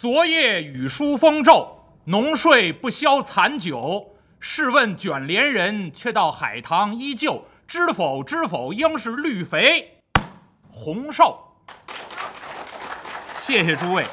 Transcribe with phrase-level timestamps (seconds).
[0.00, 4.14] 昨夜雨疏风骤，浓睡不消残酒。
[4.38, 7.44] 试问卷帘人，却道海棠依旧。
[7.66, 8.22] 知否？
[8.22, 8.72] 知否？
[8.72, 9.98] 应是绿肥
[10.68, 11.36] 红瘦。
[13.40, 14.04] 谢谢诸位。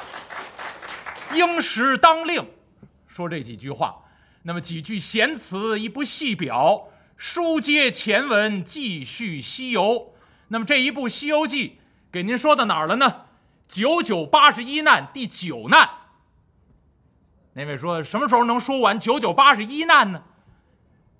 [1.32, 2.44] 应时当令，
[3.06, 3.94] 说这几句话。
[4.42, 10.14] 那么几句闲词一不细表，书接前文，继续西游。
[10.48, 11.68] 那么这一部《西游记》
[12.10, 13.25] 给您说到哪儿了呢？
[13.66, 15.88] 九九八十一难第九难。
[17.52, 20.22] 那位说什么时候能说完九九八十一难呢？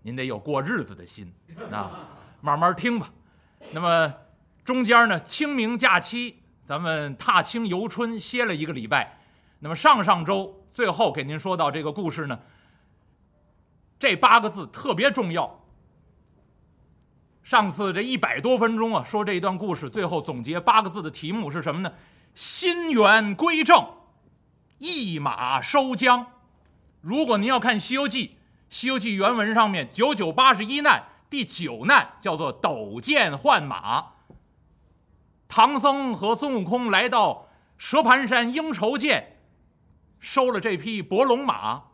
[0.02, 1.32] 您得有过日子的心，
[1.72, 2.08] 啊，
[2.40, 3.10] 慢慢听吧。
[3.72, 4.14] 那么
[4.64, 9.18] 中间呢，清明假期咱们踏青游春歇了一个礼拜。
[9.58, 12.38] 那么上上周最后给您说到这个故事呢，
[13.98, 15.64] 这八个字特别重要。
[17.42, 21.92] 上次这一百多分钟啊，说这一段故事，最后总结八个字的题目是什么呢？
[22.36, 23.94] 心源归正，
[24.76, 26.26] 一马收缰。
[27.00, 28.26] 如果您要看《西游记》，
[28.68, 34.08] 《西游记》原文上面九九八十一难第九难叫做斗剑换马。
[35.48, 39.38] 唐僧和孙悟空来到蛇盘山应酬涧，
[40.20, 41.84] 收了这匹伯龙马。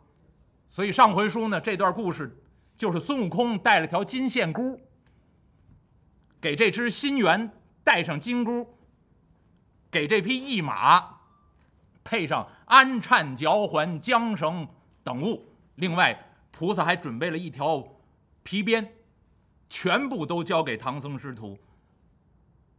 [0.67, 2.43] 所以上回书呢，这段故事
[2.75, 4.81] 就是孙悟空带了条金线箍，
[6.41, 7.49] 给这只心猿
[7.85, 8.72] 带上金箍。
[9.93, 11.19] 给这匹驿马
[12.03, 14.67] 配上鞍颤、嚼环、缰绳
[15.03, 17.87] 等物，另外菩萨还准备了一条
[18.41, 18.91] 皮鞭，
[19.69, 21.59] 全部都交给唐僧师徒。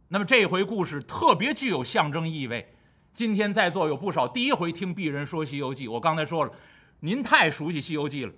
[0.09, 2.73] 那么这回故事特别具有象征意味。
[3.13, 6.51] 今天在座有不少第一回听鄙人说《西游记》，我刚才说了，
[6.99, 8.33] 您太熟悉《西游记》了，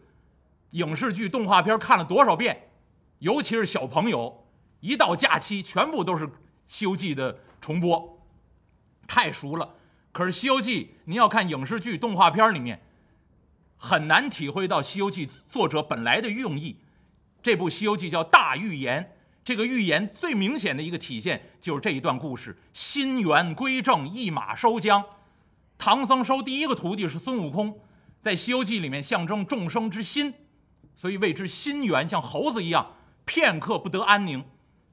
[0.72, 2.70] 影视剧、动画片看了多少遍，
[3.18, 4.46] 尤其是小朋友，
[4.82, 6.28] 一到假期全部都是
[6.68, 8.17] 《西游记》的重播。
[9.08, 9.76] 太熟了，
[10.12, 12.82] 可是《西游记》您要看影视剧、动画片里面，
[13.78, 16.78] 很难体会到《西游记》作者本来的用意。
[17.42, 19.16] 这部《西游记》叫大预言，
[19.46, 25.04] 这个预言最明显的一个体现就是这一段故事：心源归正，一马收缰。
[25.78, 27.80] 唐僧收第一个徒弟是孙悟空，
[28.20, 30.34] 在《西游记》里面象征众生之心，
[30.94, 34.44] 所以谓之心源，像猴子一样，片刻不得安宁，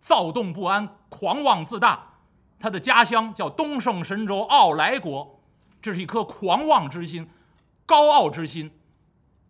[0.00, 2.13] 躁动不安，狂妄自大。
[2.58, 5.42] 他的家乡叫东胜神州傲来国，
[5.82, 7.28] 这是一颗狂妄之心、
[7.84, 8.70] 高傲之心、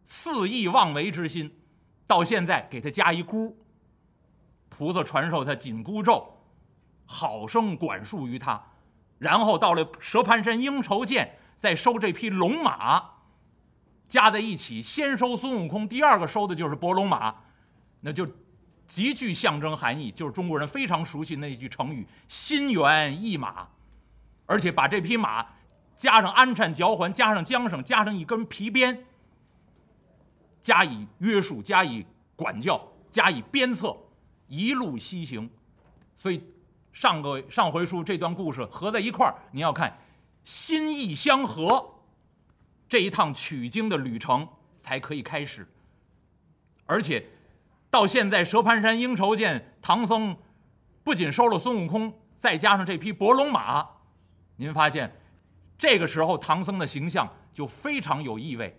[0.02, 1.60] 肆意妄为之心。
[2.06, 3.56] 到现在给他加一箍，
[4.68, 6.38] 菩萨传授他紧箍咒，
[7.06, 8.60] 好生管束于他。
[9.18, 13.02] 然后到了蛇盘山应酬见，再收这匹龙马，
[14.08, 17.34] 加在一起，先收孙悟空，第二个收的就是伯龙马，
[18.00, 18.28] 那就。
[18.86, 23.66] 极具象征含义，就是中国人非常熟悉那句成语“心猿意马”，
[24.46, 25.46] 而且把这匹马
[25.96, 29.06] 加上鞍颤、嚼环，加上缰绳，加上一根皮鞭，
[30.60, 32.04] 加以约束，加以
[32.36, 33.96] 管教，加以鞭策，
[34.48, 35.48] 一路西行。
[36.14, 36.42] 所以
[36.92, 39.98] 上个上回书这段故事合在一块儿，你要看
[40.44, 41.94] 心意相合，
[42.88, 44.46] 这一趟取经的旅程
[44.78, 45.66] 才可以开始，
[46.84, 47.26] 而且。
[47.94, 50.36] 到现在，蛇盘山应酬见唐僧，
[51.04, 53.88] 不仅收了孙悟空，再加上这匹伯龙马，
[54.56, 55.16] 您发现，
[55.78, 58.76] 这个时候唐僧的形象就非常有意味，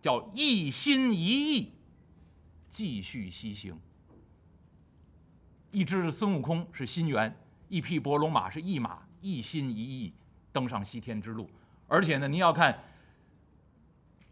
[0.00, 1.72] 叫一心一意，
[2.70, 3.76] 继续西行。
[5.72, 7.36] 一只孙悟空是心猿，
[7.66, 10.12] 一匹伯龙马是一马，一心一意
[10.52, 11.50] 登上西天之路。
[11.88, 12.78] 而且呢，您要看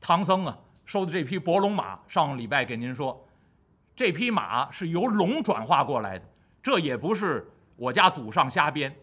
[0.01, 3.27] 唐僧啊收的这匹伯龙马，上个礼拜给您说。
[4.01, 6.25] 这匹马是由龙转化过来的，
[6.63, 7.47] 这也不是
[7.77, 8.97] 我家祖上瞎编。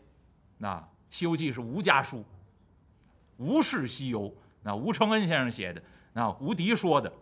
[0.57, 0.75] 那
[1.11, 2.25] 《西游记》是吴家书，
[3.37, 5.79] 吴氏西游，那吴承恩先生写的，
[6.13, 7.13] 那吴迪说的。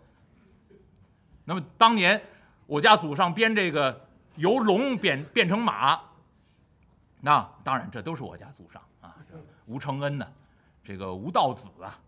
[1.43, 2.21] 那么当年
[2.65, 5.99] 我家祖上编这个由龙变变成马，
[7.19, 9.17] 那当然这都是我家祖上啊，
[9.65, 10.25] 吴承恩呢，
[10.81, 11.99] 这个吴道子啊，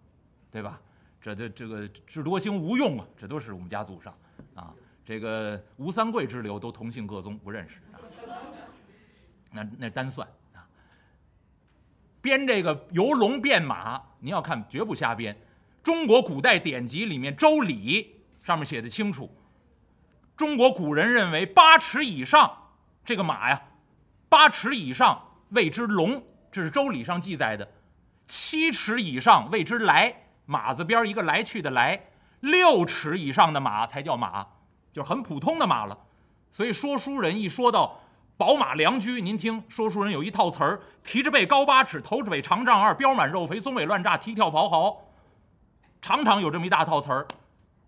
[0.49, 0.79] 对吧？
[1.21, 4.17] 这这这个智多星吴用啊，这都是我们家祖上
[4.55, 4.73] 啊。
[5.07, 7.95] 这个吴三桂之流都同姓各宗，不认识啊。
[9.53, 10.59] 那那单算啊。
[12.19, 15.33] 编这个由龙变马，您要看绝不瞎编。
[15.81, 18.03] 中国古代典籍里面《周礼》
[18.45, 19.33] 上面写的清楚，
[20.35, 22.71] 中国古人认为八尺以上
[23.05, 23.61] 这个马呀，
[24.27, 26.21] 八尺以上谓之龙，
[26.51, 27.65] 这是《周礼》上记载的。
[28.25, 30.13] 七尺以上谓之来，
[30.45, 32.07] 马字边一个来去的来。
[32.41, 34.45] 六尺以上的马才叫马。
[34.97, 35.95] 就很普通的马了，
[36.49, 37.99] 所以说书人一说到
[38.35, 44.97] 宝马良驹，您听说书人有一套词儿：提着背高八尺，头着尾长丈二，膘满肉肥，鬃尾乱炸，蹄跳咆哮。
[46.01, 47.27] 常常有这么一大套词儿，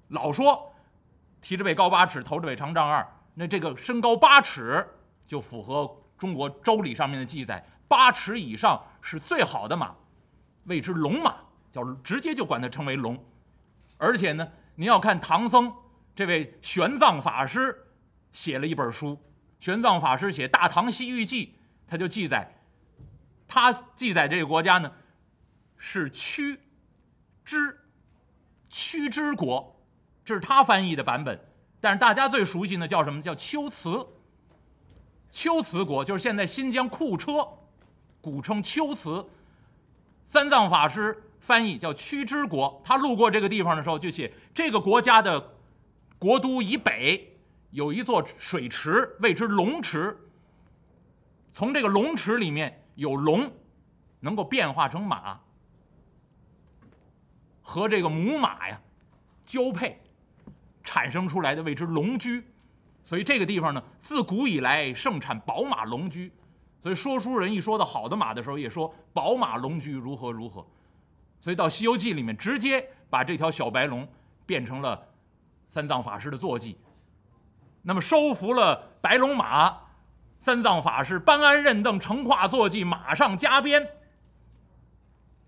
[0.09, 0.71] 老说
[1.41, 3.03] 提着背高八尺，头着尾长丈二。
[3.33, 4.87] 那这个身高八尺
[5.25, 9.95] 就符合中国周礼上面的记载，八尺以上是最好的马，
[10.65, 11.37] 谓之龙马，
[11.71, 13.17] 叫直接就管它称为龙。
[13.97, 15.73] 而且呢，您要看唐僧
[16.19, 17.87] 这位玄奘法师
[18.33, 19.17] 写了一本书，
[19.57, 21.45] 玄奘法师写《大唐西域记》，
[21.87, 22.59] 他就记载，
[23.47, 24.91] 他记载这个国家呢
[25.77, 26.59] 是屈
[27.45, 27.79] 之。
[28.67, 29.81] 屈之国，
[30.25, 31.39] 这是他翻译的版本，
[31.79, 33.21] 但是大家最熟悉的叫什么？
[33.21, 34.05] 叫龟兹。
[35.31, 37.47] 龟兹国就是现在新疆库车，
[38.19, 39.25] 古称龟兹。
[40.25, 45.55] 三藏法师翻译叫屈之国，他路过这个地方的时候就写：这个国家的
[46.19, 47.39] 国都以北
[47.71, 50.15] 有一座水池，谓之龙池。
[51.49, 53.51] 从这个龙池里面有龙，
[54.19, 55.39] 能够变化成马。
[57.61, 58.81] 和这个母马呀
[59.45, 60.01] 交配，
[60.83, 62.43] 产生出来的谓之龙驹，
[63.03, 66.31] 所以这个地方呢，自古以来盛产宝马龙驹。
[66.81, 70.65] 所以说书人一说到好的马的时候，也说宝马龙驹如何如何。
[71.39, 74.07] 所以到《西游记》里面，直接把这条小白龙
[74.45, 75.07] 变成了
[75.69, 76.77] 三藏法师的坐骑。
[77.83, 79.77] 那么收服了白龙马，
[80.39, 83.87] 三藏法师搬鞍认凳，乘跨坐骑，马上加鞭，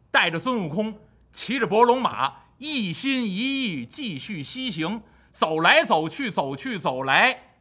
[0.09, 0.97] 带着孙悟空。
[1.31, 7.55] 骑着白龙马，一心一意继续西行，走来走去，走去走来，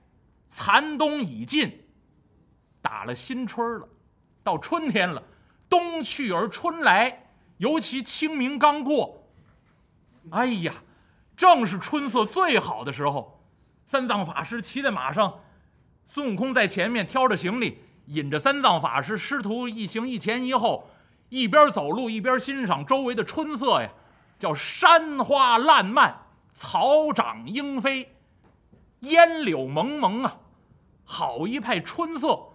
[0.44, 1.84] 残冬已尽，
[2.82, 3.88] 打了新春了，
[4.42, 5.22] 到春天了，
[5.68, 9.24] 冬去而春来，尤其清明刚过，
[10.30, 10.74] 哎呀，
[11.40, 13.40] 正是春色最好的时候。
[13.86, 15.40] 三藏法师骑在马上，
[16.04, 17.78] 孙悟空在前面挑着行李，
[18.08, 20.90] 引着三藏法师师徒一行一前一后。
[21.30, 23.88] 一边走路一边欣赏周围的春色呀，
[24.38, 28.16] 叫山花烂漫，草长莺飞，
[28.98, 30.40] 烟柳蒙蒙啊，
[31.04, 32.48] 好一派春色。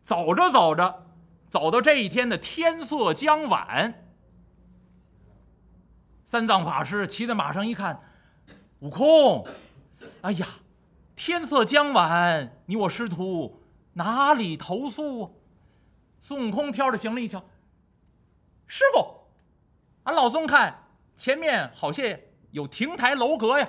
[0.00, 1.04] 走着走着，
[1.46, 4.03] 走到这一天的天色将晚，
[6.24, 8.00] 三藏法师骑在马上一看，
[8.80, 9.46] 悟空，
[10.22, 10.46] 哎呀，
[11.14, 13.62] 天色将晚，你我师徒
[13.92, 15.30] 哪里投宿啊？
[16.18, 17.44] 孙悟空挑着行李一瞧。
[18.66, 19.26] 师傅，
[20.04, 22.04] 俺老孙看前面好像
[22.52, 23.68] 有亭台楼阁呀。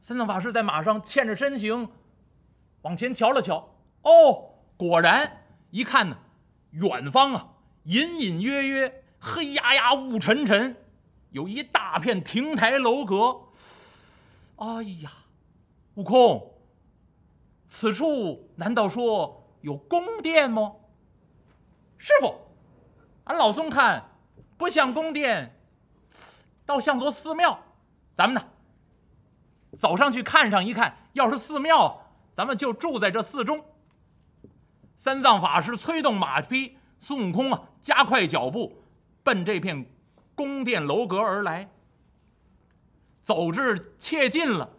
[0.00, 1.88] 三藏法师在马上欠着身形，
[2.82, 6.18] 往前瞧了瞧，哦，果然一看呢，
[6.70, 7.48] 远方啊，
[7.84, 10.76] 隐隐约约、黑压压、雾沉沉，
[11.30, 13.48] 有一大片亭台楼阁。
[14.56, 15.12] 哎呀，
[15.94, 16.54] 悟空，
[17.66, 20.76] 此处难道说有宫殿吗？
[21.96, 22.34] 师傅。
[23.24, 24.10] 俺老孙看，
[24.56, 25.54] 不像宫殿，
[26.64, 27.62] 倒像座寺庙。
[28.14, 28.48] 咱们呢，
[29.76, 33.64] 走上去看上一看，要是寺庙，咱们就住在这寺中。
[34.96, 38.82] 三藏法师催动马匹，孙悟空啊，加快脚步，
[39.22, 39.86] 奔这片
[40.38, 41.68] 宫殿楼阁而来。
[43.20, 44.70] 走至切近了，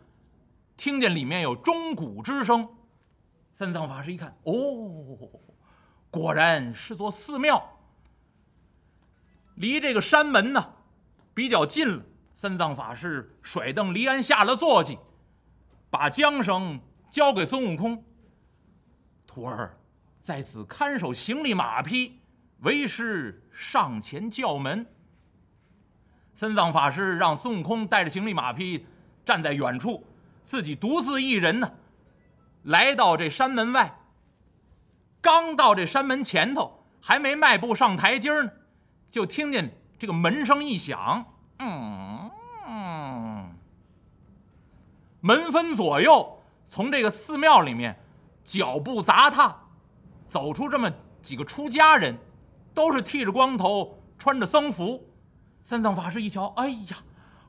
[0.78, 2.68] 听见里面有钟鼓之声。
[3.52, 5.30] 三藏法师一看，哦，
[6.10, 7.78] 果然是座寺庙。
[9.56, 10.74] 离这个山门呢
[11.34, 14.98] 比较近了，三藏法师甩蹬离鞍下了坐骑，
[15.90, 16.80] 把缰绳
[17.10, 18.04] 交给孙悟空。
[19.28, 19.78] 徒儿
[20.18, 22.22] 在此看守行李马匹，
[22.62, 24.88] 为师上前叫门。
[26.40, 28.86] 三藏法师让孙悟空带着行李马匹
[29.26, 30.06] 站在远处，
[30.42, 31.70] 自己独自一人呢，
[32.64, 34.00] 来到这山门外。
[35.20, 38.50] 刚到这山门前头，还没迈步上台阶呢。
[39.12, 41.26] 就听见这个门声一响，
[41.58, 42.32] 嗯，
[45.20, 48.00] 门分左右，从这个寺庙里面
[48.46, 49.54] 脚步杂踏，
[50.26, 50.90] 走出这么
[51.22, 52.18] 几个出家人，
[52.74, 55.06] 都是剃着光头，穿着僧服。
[55.62, 56.98] 三藏法师一瞧，哎呀，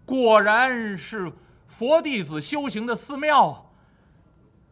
[0.05, 1.33] 果然是
[1.67, 3.67] 佛弟子修行的寺庙。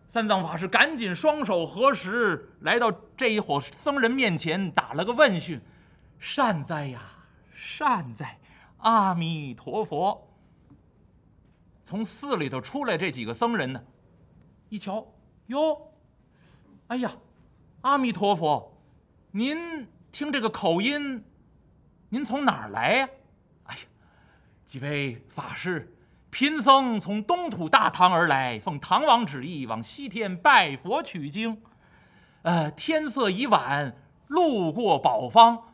[0.06, 5.60] 三藏法师赶紧双手合十，来到这一伙僧人面前，打了个问讯。
[6.18, 7.02] 善哉呀，
[7.54, 8.38] 善哉！
[8.78, 10.28] 阿弥陀佛。
[11.84, 13.82] 从寺里头出来这几个僧人呢，
[14.68, 15.06] 一瞧，
[15.46, 15.92] 哟，
[16.88, 17.16] 哎呀，
[17.82, 18.76] 阿弥陀佛，
[19.30, 21.24] 您听这个口音，
[22.08, 23.04] 您从哪儿来呀？
[23.04, 23.17] 哎呀，
[24.68, 25.96] 几位法师，
[26.28, 31.62] 贫僧从东土大唐而来，奉唐王旨意往西天拜佛取经。
[32.42, 33.96] 呃，天色已晚，
[34.26, 35.72] 路过宝方。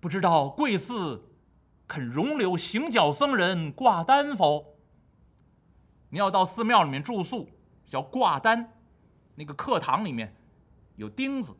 [0.00, 1.30] 不知道贵寺
[1.86, 4.74] 肯容留行脚僧人挂单否？
[6.08, 7.48] 你要到寺庙里面住宿，
[7.86, 8.72] 叫挂单。
[9.36, 10.34] 那个课堂里面
[10.96, 11.54] 有钉子，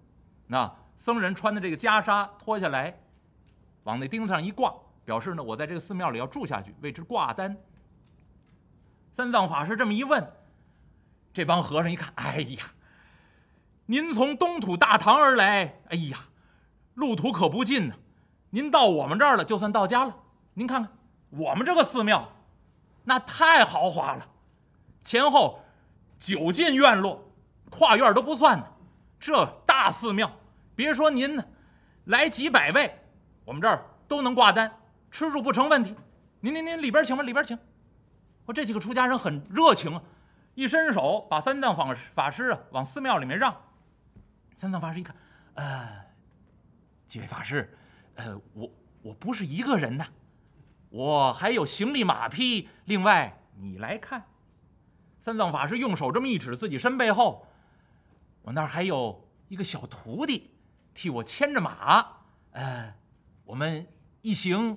[0.49, 2.99] 那僧人穿的这个袈裟脱下来，
[3.85, 4.75] 往那钉子上一挂，
[5.05, 7.57] 表示呢，我在这个寺庙里要住下去，为之挂单。
[9.13, 10.33] 三藏法师这么一问，
[11.33, 12.73] 这帮和尚一看，哎呀，
[13.87, 16.27] 您从东土大唐而来，哎呀，
[16.95, 17.95] 路途可不近呢。
[18.51, 20.17] 您到我们这儿了，就算到家了。
[20.55, 20.93] 您看看
[21.31, 22.33] 我们这个寺庙，
[23.05, 24.27] 那太豪华了，
[25.03, 25.61] 前后
[26.19, 27.21] 九进院落。
[27.71, 28.65] 跨院都不算呢，
[29.19, 30.31] 这大寺庙，
[30.77, 31.45] 别说您呢，
[32.05, 33.01] 来几百位，
[33.45, 34.73] 我们这儿都能挂单，
[35.14, 35.94] 吃住不成问题。
[36.40, 37.56] 您您您里边请吧，里边请。
[38.47, 40.02] 我这几个出家人很热情啊，
[40.56, 43.54] 一伸手把三藏法法师啊往寺庙里面让。
[44.56, 45.14] 三藏法师一看，
[45.54, 46.04] 呃，
[47.06, 47.78] 几位法师，
[48.16, 48.68] 呃，我
[49.02, 50.04] 我不是一个人呐，
[50.90, 54.25] 我还有行李马匹，另外你来看。
[55.21, 57.47] 三藏法师用手这么一指自己身背后。
[58.42, 60.50] 我那儿还有一个小徒弟，
[60.92, 62.04] 替我牵着马。
[62.50, 62.92] 呃，
[63.44, 63.87] 我们
[64.21, 64.76] 一行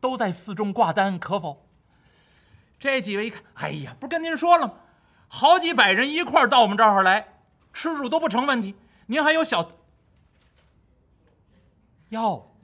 [0.00, 1.66] 都在寺中挂单，可否？
[2.78, 4.74] 这几位一看，哎呀，不是跟您说了吗？
[5.28, 7.40] 好几百人一块到我们这儿来，
[7.72, 8.74] 吃住都不成问题。
[9.06, 9.68] 您还有小
[12.10, 12.54] 哟，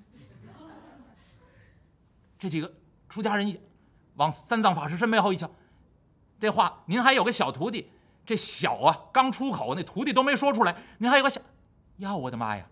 [2.38, 2.72] 这几个
[3.08, 3.60] 出家人一
[4.14, 5.50] 往三藏法师身背后一瞧，
[6.38, 7.90] 这话您还有个小徒弟。
[8.26, 10.74] 这小啊，刚出口，那徒弟都没说出来。
[10.96, 11.42] 您还有个小，
[11.98, 12.66] 呀，我的妈呀！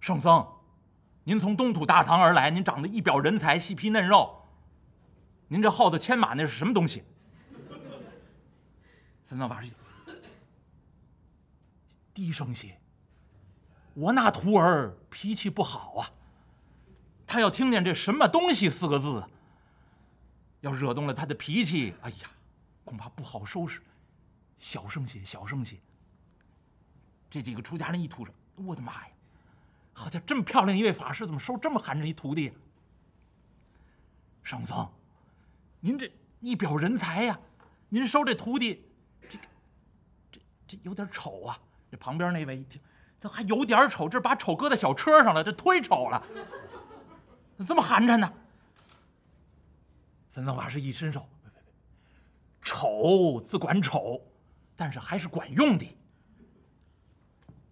[0.00, 0.44] 圣僧，
[1.24, 4.42] 您从东土大唐而来，您长得一表人才，细皮嫩肉。
[5.48, 7.04] 您这后头牵马那是什么东西？
[9.24, 9.70] 三藏法师，
[12.12, 12.78] 低声些。
[13.94, 16.10] 我那徒儿脾气不好啊，
[17.26, 19.24] 他要听见这什么东西四个字，
[20.60, 22.30] 要惹动了他的脾气，哎呀！
[22.84, 23.80] 恐怕不好收拾，
[24.58, 25.76] 小声些，小声些。
[27.30, 29.12] 这几个出家人一吐着，我的妈呀！
[29.92, 32.52] 好像这么漂亮一位法师，怎么收这么寒碜一徒弟？
[34.42, 34.88] 圣僧，
[35.80, 37.38] 您这一表人才呀，
[37.88, 38.84] 您收这徒弟，
[39.30, 39.38] 这
[40.30, 41.58] 这这有点丑啊！
[41.90, 42.80] 这旁边那位一听，
[43.20, 46.26] 这还有点丑，这把丑搁在小车上了，这忒丑了，
[47.66, 48.32] 这么寒碜呢？
[50.28, 51.28] 三藏法师一伸手。
[52.64, 54.22] 丑自管丑，
[54.76, 55.98] 但是还是管用的。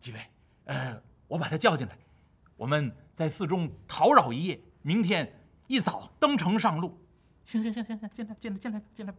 [0.00, 0.20] 几位，
[0.64, 1.96] 呃，我把他叫进来，
[2.60, 7.00] 我们在寺中讨扰一夜，明天一早登城上路。
[7.46, 9.18] 行行行行行，进来进来进来进来吧。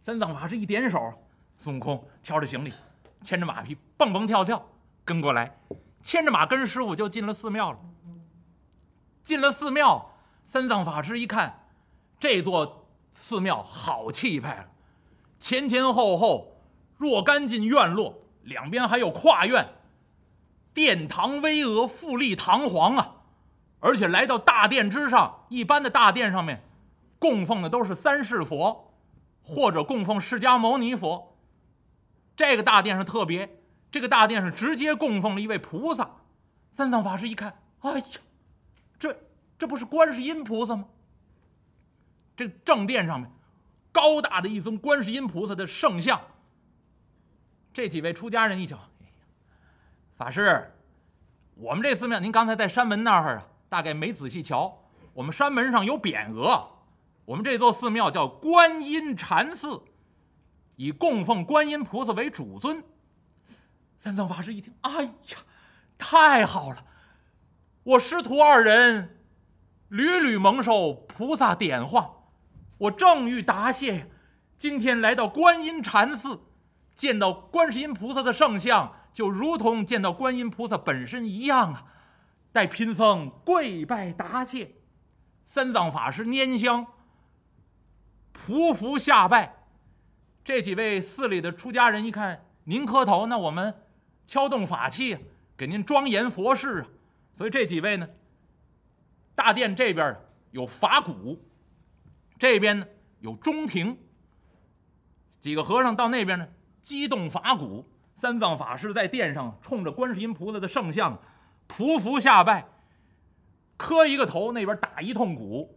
[0.00, 1.12] 三藏法师一点手，
[1.58, 2.72] 孙悟空挑着行李，
[3.20, 4.70] 牵着马匹蹦蹦跳跳
[5.04, 5.58] 跟过来，
[6.02, 7.78] 牵着马跟师傅就进了寺庙了。
[9.22, 10.14] 进了寺庙，
[10.46, 11.66] 三藏法师一看，
[12.18, 12.88] 这座。
[13.14, 14.70] 寺庙好气派了，
[15.38, 16.62] 前前后后
[16.96, 19.68] 若干进院落，两边还有跨院，
[20.74, 23.16] 殿堂巍峨，富丽堂皇啊！
[23.80, 26.62] 而且来到大殿之上，一般的大殿上面
[27.18, 28.94] 供奉的都是三世佛，
[29.42, 31.36] 或者供奉释迦牟尼佛。
[32.36, 33.60] 这个大殿上特别，
[33.90, 36.10] 这个大殿上直接供奉了一位菩萨。
[36.70, 38.04] 三藏法师一看，哎呀，
[38.98, 39.16] 这
[39.58, 40.86] 这不是观世音菩萨吗？
[42.34, 43.30] 这正殿上面，
[43.92, 46.20] 高大的一尊观世音菩萨的圣像。
[47.74, 48.78] 这几位出家人一瞧，
[50.22, 50.72] 法师，
[51.56, 54.84] 我们这寺庙，您刚才在山门那儿啊，大概没仔细瞧。
[55.14, 56.64] 我们山门上有匾额，
[57.24, 59.82] 我们这座寺庙叫观音禅寺，
[60.76, 62.84] 以供奉观音菩萨为主尊。
[63.98, 65.38] 三藏法师一听，哎呀，
[65.98, 66.84] 太好了！
[67.82, 69.18] 我师徒二人
[69.88, 72.12] 屡屡蒙受菩萨点化。
[72.78, 74.08] 我正欲答谢，
[74.56, 76.42] 今天来到观音禅寺，
[76.94, 81.84] 见到观世音菩萨的圣像，就如同见到观音菩萨本身一样啊！
[82.50, 84.72] 待贫僧跪拜答谢。
[85.44, 86.86] 三藏法师拈香，
[88.32, 89.66] 匍匐下拜。
[90.44, 93.82] 这几位寺里的出家人一看您磕头，那我们
[94.24, 95.18] 敲动法器，
[95.56, 96.88] 给您庄严佛事啊！
[97.34, 98.08] 所以这几位呢，
[99.34, 100.16] 大殿这边
[100.50, 101.38] 有法鼓。
[102.38, 102.86] 这边呢
[103.20, 103.98] 有中庭，
[105.38, 106.48] 几个和尚到那边呢，
[106.80, 107.86] 激动法鼓。
[108.22, 111.20] 三藏法师在殿上冲着观世音菩萨的圣像
[111.66, 112.68] 匍匐下拜，
[113.76, 115.76] 磕一个头，那边打一通鼓。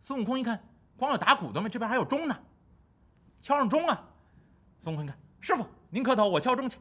[0.00, 1.68] 孙悟空一看，光有打鼓的吗？
[1.68, 2.36] 这边还有钟呢，
[3.40, 4.08] 敲上钟啊！
[4.80, 6.80] 孙悟空一看，师傅您磕头，我敲钟去。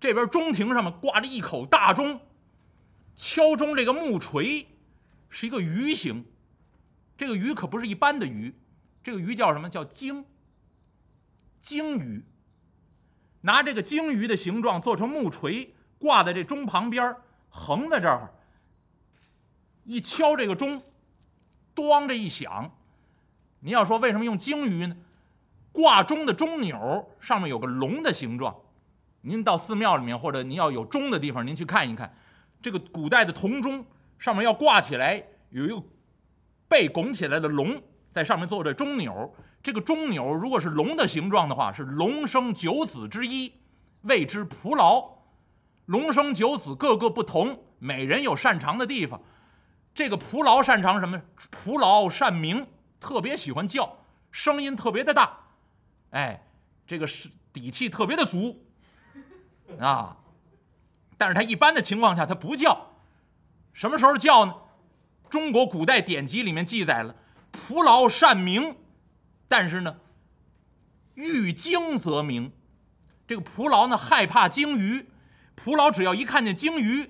[0.00, 2.18] 这边中庭上面挂着一口大钟，
[3.14, 4.66] 敲钟这个木锤
[5.28, 6.24] 是一个鱼形，
[7.18, 8.54] 这个鱼可不是一般的鱼，
[9.02, 9.68] 这个鱼叫什么？
[9.68, 10.24] 叫鲸。
[11.60, 12.24] 鲸鱼。
[13.44, 17.14] 拿这个鲸鱼的形状做成木锤，挂在这钟旁边，
[17.50, 18.32] 横在这儿。
[19.84, 20.82] 一敲这个钟，
[21.74, 22.74] 咣这一响。
[23.60, 24.96] 您要说为什么用鲸鱼呢？
[25.72, 28.56] 挂钟的钟钮上面有个龙的形状。
[29.20, 32.16] 您到寺庙里面或者您要有钟的地方，您去看一看，
[32.62, 33.84] 这个古代的铜钟
[34.18, 35.82] 上面要挂起来有一个
[36.66, 39.34] 背拱起来的龙，在上面做着钟钮。
[39.64, 43.54] 这个钟钮如果是龙的形状的话，是龙生九子之一，
[44.02, 45.14] 谓之蒲牢。
[45.86, 49.22] 龙生九子，各个不同，每人有擅长的地方。
[49.94, 51.22] 这个蒲牢擅长什么？
[51.50, 52.66] 蒲牢善鸣，
[53.00, 53.96] 特别喜欢叫，
[54.30, 55.38] 声音特别的大，
[56.10, 56.46] 哎，
[56.86, 58.62] 这个是底气特别的足。
[59.80, 60.18] 啊，
[61.16, 62.90] 但是他一般的情况下他不叫，
[63.72, 64.54] 什么时候叫呢？
[65.30, 67.16] 中国古代典籍里面记载了，
[67.50, 68.76] 蒲牢善鸣，
[69.56, 69.96] 但是呢，
[71.14, 72.50] 遇鲸则鸣。
[73.24, 75.08] 这个蒲牢呢害怕鲸鱼，
[75.54, 77.08] 蒲牢只要一看见鲸鱼，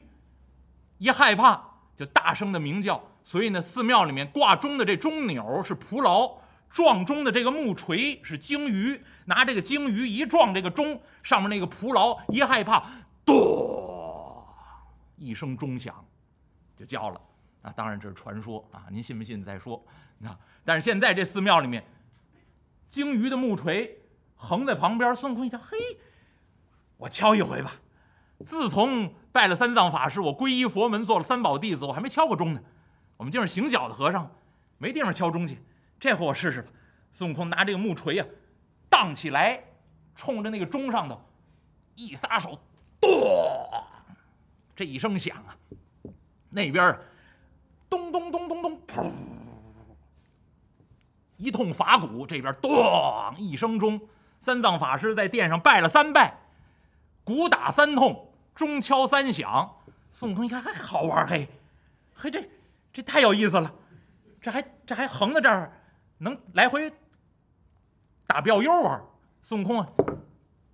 [0.98, 3.02] 一害怕就大声的鸣叫。
[3.22, 6.36] 所以呢，寺庙里面挂钟的这钟钮是蒲牢。
[6.68, 12.84] 撞钟的这个木锤是鲸鱼，拿这个鲸鱼一撞这个钟，上面那个蒲牢一害怕，
[13.24, 14.46] 咚，
[15.16, 16.04] 一声钟响，
[16.76, 17.18] 就叫了
[17.62, 17.72] 啊！
[17.72, 19.82] 当然这是传说啊，您信不信再说。
[20.18, 21.82] 那但是现在这寺庙里面，
[22.94, 23.98] 鲸鱼的木锤
[24.36, 25.76] 横在旁边，孙悟空一想，嘿，
[26.96, 27.72] 我敲一回吧。
[28.38, 32.60] 自从拜了三藏法师，我皈依佛门，做了三宝弟子，我还没敲过钟呢。
[33.16, 34.30] 我们就是行脚的和尚，
[34.78, 35.60] 没地方敲钟去。
[35.98, 36.70] 这回我试试吧。
[37.10, 38.24] 孙悟空拿这个木锤呀，
[38.88, 39.64] 荡起来，
[40.14, 41.20] 冲着那个钟上头
[41.96, 42.56] 一撒手，
[43.00, 43.10] 咚！
[44.76, 45.56] 这一声响啊，
[46.48, 46.96] 那边
[47.90, 49.10] 咚咚咚咚咚，噗！
[51.36, 52.70] 一通法鼓，这边咚
[53.38, 54.00] 一声钟。
[54.40, 56.38] 三藏法师在殿上拜了三拜，
[57.24, 59.76] 鼓打三通，钟敲三响。
[60.10, 61.48] 孙悟空一看，还好玩嘿，
[62.14, 62.46] 嘿，这
[62.92, 63.72] 这太有意思了，
[64.40, 65.80] 这还这还横在这儿。
[66.18, 66.92] 能来回
[68.26, 69.02] 打吊悠玩，
[69.42, 69.88] 孙悟空啊，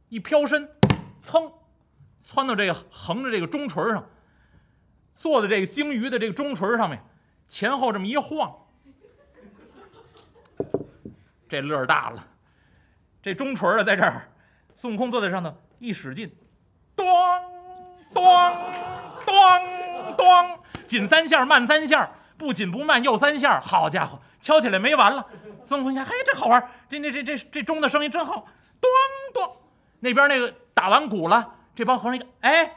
[0.09, 0.69] 一飘身，
[1.21, 1.53] 噌，
[2.23, 4.05] 窜到这个横着这个钟锤上，
[5.15, 7.03] 坐在这个鲸鱼的这个钟锤上面，
[7.47, 8.67] 前后这么一晃，
[11.51, 12.25] 这乐大了。
[13.21, 14.31] 这钟锤啊，在这儿，
[14.75, 16.35] 孙悟空坐在上头，一使劲，
[16.97, 17.05] 咚
[18.15, 18.25] 咚
[19.27, 22.09] 咚咚，紧三下，慢三下，
[22.39, 24.19] 不紧不慢，又三下，好家伙！
[24.41, 25.27] 敲起来没完了，
[25.65, 28.47] 孙悟空一看，嘿，这好玩这这这这这钟的声音真好，
[28.81, 28.91] 咚
[29.35, 29.57] 咚，
[29.99, 32.77] 那边那个打完鼓了，这帮和尚一看，哎，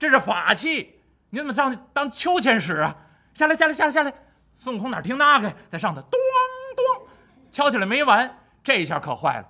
[0.00, 2.96] 这是法器，你怎么上去当秋千使啊？
[3.34, 4.12] 下来下来下来下来，
[4.56, 6.18] 孙悟空哪听那个，在上头咚，
[7.50, 9.48] 敲起来没完，这一下可坏了，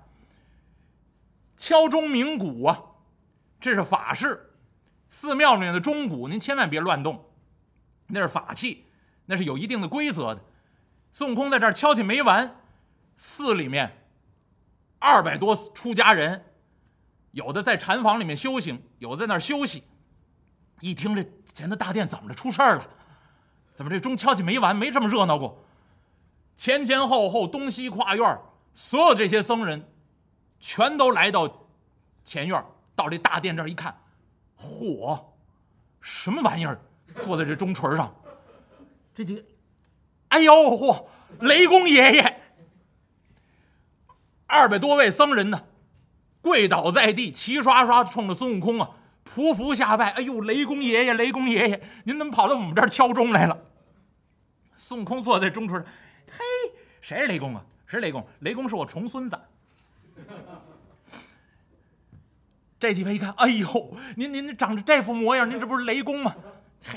[1.56, 2.82] 敲钟鸣鼓啊，
[3.60, 4.54] 这是法事，
[5.08, 7.30] 寺庙里面的钟鼓您千万别乱动，
[8.06, 8.86] 那是法器，
[9.26, 10.42] 那是有一定的规则的。
[11.12, 12.56] 孙悟空在这儿敲起没完，
[13.16, 14.06] 寺里面
[14.98, 16.44] 二百多出家人，
[17.32, 19.84] 有的在禅房里面修行，有的在那儿休息。
[20.80, 22.88] 一听这前头大殿怎么着出事儿了？
[23.72, 24.74] 怎么这钟敲起没完？
[24.74, 25.64] 没这么热闹过。
[26.60, 28.38] 前前后后东西跨院，
[28.74, 29.82] 所有这些僧人
[30.58, 31.66] 全都来到
[32.22, 32.62] 前院，
[32.94, 33.98] 到这大殿这儿一看，
[34.60, 35.18] 嚯，
[36.02, 36.78] 什么玩意儿？
[37.22, 38.14] 坐在这钟锤上，
[39.14, 39.42] 这几个。
[40.28, 41.06] 哎呦嚯！
[41.38, 42.42] 雷公爷爷，
[44.46, 45.64] 二百多位僧人呢，
[46.42, 48.90] 跪倒在地，齐刷刷冲着孙悟空啊
[49.34, 50.10] 匍匐下拜。
[50.10, 53.62] 哎呦，雷公爷爷，雷公爷爷，您怎么跑到我们这儿敲钟来了？
[54.76, 55.86] 孙悟空坐在钟锤上，
[57.10, 57.64] 谁是雷公啊？
[57.88, 58.24] 谁是雷公？
[58.38, 59.36] 雷公是我重孙子。
[62.78, 66.32] 这几位一看，哎呦，您您长着这副模样，您这不是雷公吗？
[66.84, 66.96] 嗨，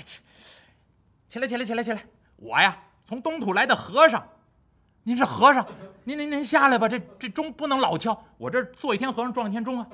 [1.28, 2.78] 起来起来起来起来，我呀。
[3.06, 4.24] 从东土来的和尚，
[5.02, 5.66] 您是和尚，
[6.04, 9.88] 您您您下来吧，这这钟不能老敲，我这做一天和尚撞一天钟啊。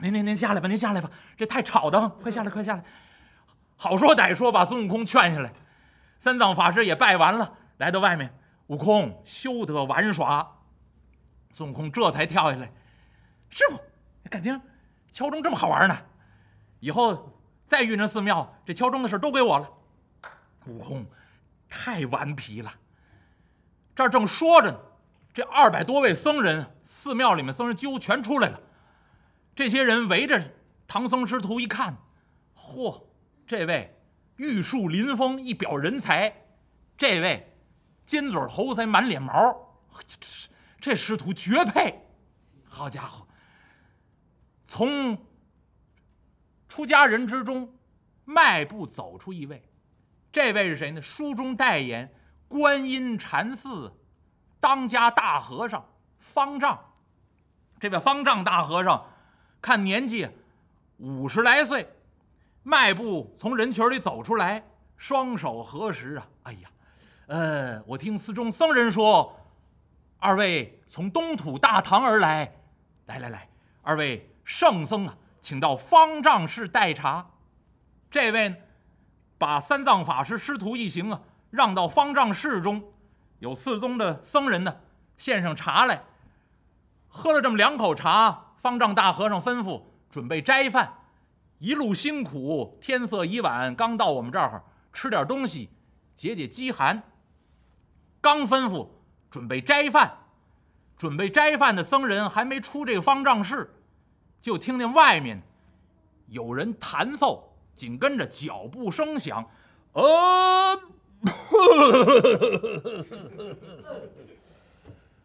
[0.00, 2.84] 您您您下来吧，您下来吧，这太吵的，快下来快下来。
[3.74, 5.50] 好说歹说把孙悟空劝下来，
[6.18, 8.32] 三藏法师也拜完了，来到外面，
[8.68, 10.58] 悟空休得玩耍。
[11.52, 12.70] 孙悟空这才跳下来，
[13.48, 13.80] 师傅，
[14.28, 14.60] 感情
[15.10, 15.96] 敲钟这么好玩呢，
[16.80, 19.72] 以后再遇那寺庙，这敲钟的事都归我了。
[20.66, 21.06] 悟空，
[21.68, 22.72] 太顽皮了。
[23.94, 24.78] 这儿正说着呢，
[25.32, 28.60] 这二百多位僧人，寺庙里面僧人几乎全出来了。
[29.54, 30.52] 这些人围着
[30.86, 31.96] 唐僧师徒一看，
[32.54, 33.04] 嚯，
[33.46, 33.98] 这位
[34.36, 36.42] 玉树临风，一表人才。
[36.98, 37.55] 这位
[38.06, 39.34] 尖嘴猴腮，满脸毛，
[40.06, 40.48] 这
[40.80, 42.08] 这师徒绝配。
[42.68, 43.26] 好家伙，
[44.64, 45.18] 从
[46.68, 47.74] 出家人之中
[48.24, 49.62] 迈步走出一位，
[50.30, 51.02] 这位是谁呢？
[51.02, 52.14] 书中代言
[52.46, 53.92] 观音禅寺
[54.60, 55.84] 当家大和尚
[56.18, 56.78] 方丈。
[57.80, 59.04] 这位方丈大和尚
[59.60, 60.28] 看年纪
[60.98, 61.90] 五十来岁，
[62.62, 64.64] 迈步从人群里走出来，
[64.96, 66.28] 双手合十啊！
[66.44, 66.70] 哎呀，
[67.26, 69.40] 呃，我听寺中僧人说，
[70.18, 72.54] 二位从东土大唐而来，
[73.06, 73.48] 来来来，
[73.82, 77.32] 二位圣僧啊，请到方丈室待茶。
[78.08, 78.56] 这位呢，
[79.38, 82.92] 把三藏法师师徒一行啊让到方丈室中，
[83.40, 84.76] 有寺中的僧人呢
[85.16, 86.04] 献上茶来。
[87.08, 90.98] 喝了这么两口茶，方丈大和尚吩咐准备斋饭。
[91.58, 94.62] 一路辛苦，天色已晚，刚到我们这儿
[94.92, 95.70] 吃点东西，
[96.14, 97.02] 解解饥寒。
[98.20, 98.88] 刚吩咐
[99.30, 100.18] 准备斋饭，
[100.96, 103.74] 准备斋饭的僧人还没出这个方丈室，
[104.40, 105.42] 就听见外面
[106.28, 109.48] 有人弹奏，紧跟着脚步声响，
[109.92, 110.80] 呃，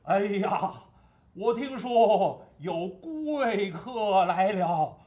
[0.03, 0.73] 哎呀！
[1.33, 4.97] 我听说有贵客来了，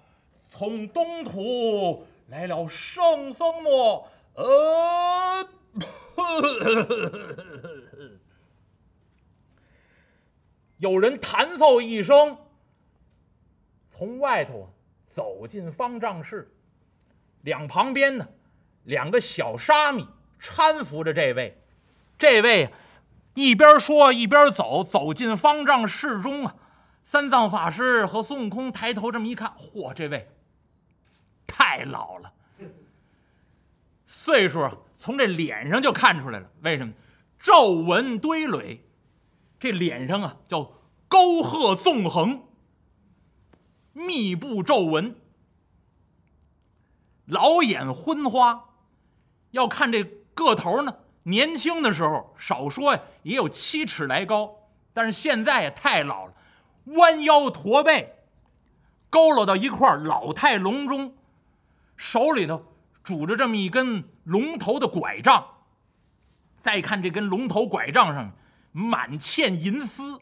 [0.46, 4.08] 从东土来了圣僧么？
[4.34, 5.46] 呃，
[10.78, 12.38] 有人弹奏一声，
[13.90, 14.72] 从外头
[15.04, 16.52] 走进方丈室，
[17.42, 18.28] 两旁边呢，
[18.84, 20.06] 两个小沙弥
[20.40, 21.60] 搀扶着这位，
[22.18, 22.72] 这位。
[23.36, 26.54] 一边说一边走，走进方丈室中啊。
[27.02, 30.30] 三藏法师和孙悟空抬头这么一看，嚯，这位
[31.44, 32.32] 太老了，
[34.06, 36.48] 岁数从这脸上就看出来了。
[36.60, 36.94] 为什么？
[37.40, 38.83] 皱纹堆垒，
[39.58, 40.72] 这脸上啊叫
[41.08, 42.42] 沟壑纵横，
[43.92, 45.16] 密布皱纹，
[47.26, 48.70] 老眼昏花。
[49.52, 50.98] 要看这个头呢。
[51.26, 56.34] 年轻的时候，少说呀也有七尺来高，但是现在也太老了，
[56.84, 58.16] 弯腰驼背，
[59.10, 61.16] 佝偻到一块老态龙钟，
[61.96, 65.62] 手里头拄着这么一根龙头的拐杖。
[66.60, 68.36] 再看这根龙头拐杖上
[68.76, 70.20] 满嵌银丝，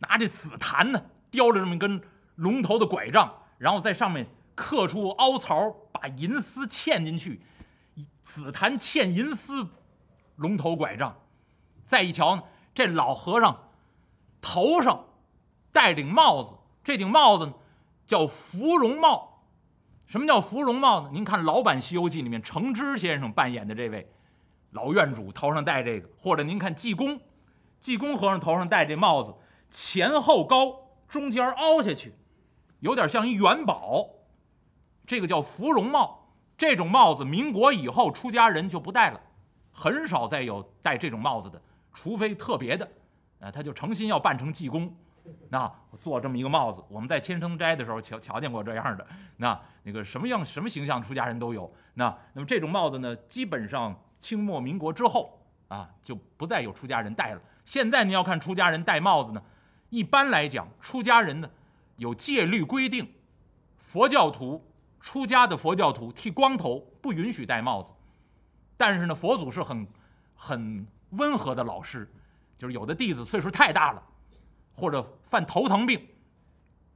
[0.00, 2.02] 拿这紫檀呢雕着这么一根
[2.34, 7.40] 龙头的拐杖，然后在上面刻出凹槽，把银丝嵌进去。
[8.26, 9.66] 紫檀嵌银丝，
[10.36, 11.16] 龙头拐杖，
[11.82, 12.42] 再一瞧呢，
[12.74, 13.70] 这老和尚
[14.42, 15.06] 头上
[15.72, 17.54] 戴顶帽子，这顶帽子呢
[18.06, 19.46] 叫芙蓉帽。
[20.06, 21.10] 什么叫芙蓉帽呢？
[21.10, 24.12] 您看老版《西游记》里面程之先生扮演的这位
[24.74, 27.18] 老院主头上戴这个，或者您看济公，
[27.78, 29.32] 济公和尚头上戴这帽子，
[29.70, 32.12] 前后高，中间凹下去，
[32.80, 34.08] 有点像一元宝，
[35.06, 36.20] 这个叫芙蓉帽。
[36.56, 39.20] 这种帽子，民国以后出家人就不戴了，
[39.72, 41.60] 很少再有戴这种帽子的，
[41.92, 42.88] 除非特别的，
[43.40, 44.94] 啊，他就诚心要扮成济公，
[45.48, 46.82] 那做这么一个帽子。
[46.88, 49.04] 我们在千生斋的时候瞧瞧见过这样的，
[49.36, 51.72] 那那个什么样什么形象出家人都有。
[51.94, 57.42] 那那么这种帽子呢，基本上清末民国之后啊，就不再有出家人戴了。
[57.62, 59.42] 现在你要看出家人戴帽子呢，
[59.90, 61.50] 一般来讲，出家人呢
[61.96, 63.12] 有戒律规定，
[63.78, 64.64] 佛教徒。
[65.00, 67.92] 出家的佛教徒剃光头不允许戴帽子，
[68.74, 69.86] 但是呢，佛祖是很
[70.34, 72.10] 很温和的老师，
[72.56, 74.02] 就是有的弟子岁数太大了，
[74.74, 76.08] 或者犯头疼病，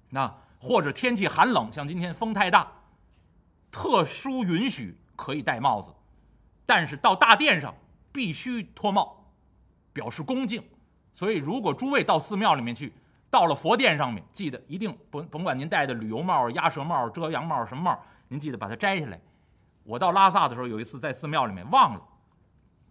[0.08, 2.72] 那或者天气寒冷，像今天风太大，
[3.70, 5.92] 特殊允许可以戴帽子，
[6.68, 7.74] 但是到大殿上
[8.12, 9.32] 必须脱帽，
[9.94, 10.62] 表示恭敬。
[11.10, 12.92] 所以，如果诸位到寺庙里面去。
[13.30, 19.20] 到了佛殿上面，记得一定甭甭管您戴的旅游帽、鸭舌帽、遮阳帽什么帽，您记得把它摘下来。
[19.84, 22.02] 我到拉萨的时候，有一次在寺庙里面忘了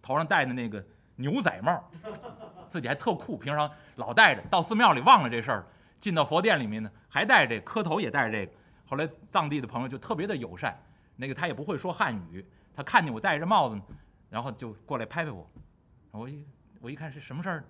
[0.00, 0.86] 头上戴的那个
[1.16, 1.90] 牛仔帽，
[2.68, 4.40] 自己还特酷，平常老戴着。
[4.42, 5.66] 到寺庙里忘了这事儿，
[5.98, 8.52] 进到佛殿里面呢，还戴着磕头也戴着这个。
[8.86, 10.80] 后来藏地的朋友就特别的友善，
[11.16, 12.46] 那个他也不会说汉语，
[12.78, 13.82] 他看见我戴着帽子呢，
[14.30, 15.44] 然后就过来拍拍我。
[16.12, 16.46] 我一
[16.80, 17.64] 我一看是什么事儿，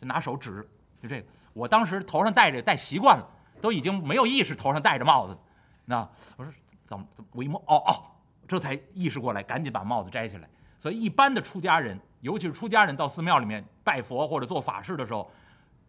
[0.00, 0.68] 就拿手指。
[1.00, 3.24] 就这个，我当时头上戴着戴习惯了，
[3.60, 5.38] 都已经没有意识头上戴着帽子。
[5.84, 5.98] 那
[6.36, 6.52] 我说
[6.84, 7.30] 怎么怎么？
[7.30, 8.02] 我一摸，哦哦，
[8.48, 10.50] 这才意识过来，赶紧把帽子摘下来。
[10.76, 15.30] 所以一般的出家人，尤其是出家人到寺庙里面拜佛或者做法事的时候，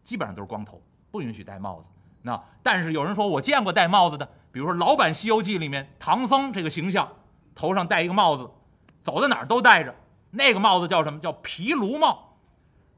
[0.03, 1.89] 基本上都是光头，不允许戴帽子。
[2.21, 7.11] 那但是有人说我见过戴帽子的，比如说老版《西游记》里面唐僧这个形象，
[7.55, 8.49] 头上戴一个帽子，
[9.01, 9.93] 走到哪儿都戴着。
[10.31, 11.19] 那个帽子叫什么？
[11.19, 12.37] 叫毗卢帽，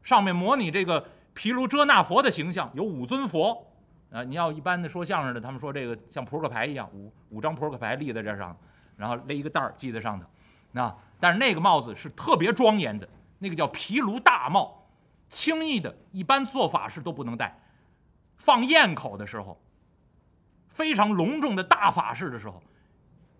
[0.03, 3.67] 上面模拟这个毗卢遮那佛的形象，有五尊佛。
[4.11, 8.55] 啊，你要一般的说相声的，他们说这个像扑克牌一样，五五张扑克牌立在这上，
[8.95, 10.27] 然后勒一个带儿系在上头。
[10.71, 14.87] 那但是那个帽子是特别庄严的，那个叫毗卢大帽，
[15.29, 17.59] 轻易的一般做法事都不能戴。
[18.37, 19.59] 放焰口的时候，
[20.69, 22.61] 非常隆重的大法事的时候，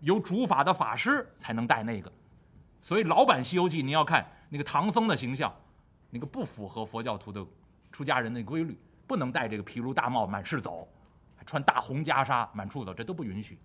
[0.04, 2.10] 有主法的法师才能戴那个。
[2.80, 5.52] 所以老版《西游记》，你要看那个唐僧的形象，
[6.10, 7.44] 那个不符合佛教徒的
[7.90, 8.78] 出家人的规律。
[9.06, 10.88] 不能戴这个毗卢大帽满世走，
[11.36, 13.58] 还穿大红袈裟满处走，这都不允许。